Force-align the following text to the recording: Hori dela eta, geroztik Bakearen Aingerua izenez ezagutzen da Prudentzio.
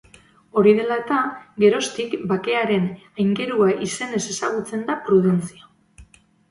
Hori 0.61 0.71
dela 0.79 0.95
eta, 1.01 1.19
geroztik 1.65 2.17
Bakearen 2.33 2.89
Aingerua 3.27 3.71
izenez 3.91 4.25
ezagutzen 4.35 4.87
da 4.91 5.01
Prudentzio. 5.09 5.77